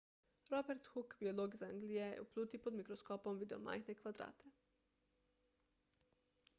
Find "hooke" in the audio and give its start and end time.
0.93-1.17